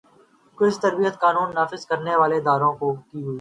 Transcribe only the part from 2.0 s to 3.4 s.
والے اداروں کی ہو۔